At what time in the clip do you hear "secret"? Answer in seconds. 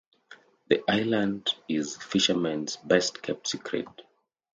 3.47-3.87